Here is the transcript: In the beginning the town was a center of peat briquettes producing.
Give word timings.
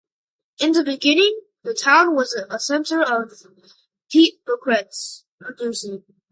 In 0.57 0.71
the 0.71 0.83
beginning 0.83 1.41
the 1.61 1.75
town 1.75 2.15
was 2.15 2.33
a 2.33 2.57
center 2.57 3.03
of 3.03 3.31
peat 4.09 4.43
briquettes 4.47 5.25
producing. 5.39 6.03